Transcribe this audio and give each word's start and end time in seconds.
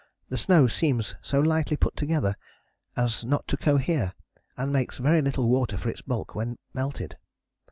The 0.29 0.37
snow 0.37 0.65
seems 0.65 1.13
so 1.21 1.39
lightly 1.39 1.77
put 1.77 1.95
together 1.95 2.35
as 2.97 3.23
not 3.23 3.47
to 3.49 3.55
cohere, 3.55 4.13
and 4.57 4.73
makes 4.73 4.97
very 4.97 5.21
little 5.21 5.47
water 5.47 5.77
for 5.77 5.89
its 5.89 6.01
bulk 6.01 6.33
when 6.33 6.57
melted. 6.73 7.17